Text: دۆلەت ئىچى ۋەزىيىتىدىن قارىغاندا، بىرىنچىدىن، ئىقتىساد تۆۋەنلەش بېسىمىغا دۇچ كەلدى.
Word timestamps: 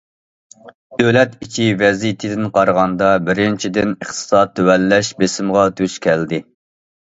دۆلەت 1.01 1.35
ئىچى 1.45 1.67
ۋەزىيىتىدىن 1.81 2.47
قارىغاندا، 2.55 3.11
بىرىنچىدىن، 3.27 3.93
ئىقتىساد 3.97 4.57
تۆۋەنلەش 4.61 5.13
بېسىمىغا 5.21 5.69
دۇچ 5.83 6.01
كەلدى. 6.09 6.43